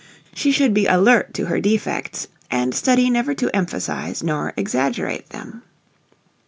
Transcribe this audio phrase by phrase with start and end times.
[0.33, 5.61] She should be alert to her defects and study never to emphasize nor exaggerate them.